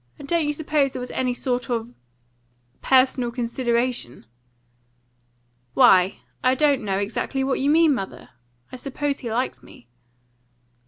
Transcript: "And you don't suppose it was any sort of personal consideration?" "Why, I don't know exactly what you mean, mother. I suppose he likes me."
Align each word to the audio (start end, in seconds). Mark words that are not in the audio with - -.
"And 0.17 0.25
you 0.31 0.37
don't 0.39 0.53
suppose 0.53 0.95
it 0.95 0.99
was 0.99 1.11
any 1.11 1.31
sort 1.35 1.69
of 1.69 1.93
personal 2.81 3.29
consideration?" 3.29 4.25
"Why, 5.75 6.21
I 6.43 6.55
don't 6.55 6.81
know 6.81 6.97
exactly 6.97 7.43
what 7.43 7.59
you 7.59 7.69
mean, 7.69 7.93
mother. 7.93 8.29
I 8.71 8.77
suppose 8.77 9.19
he 9.19 9.31
likes 9.31 9.61
me." 9.61 9.89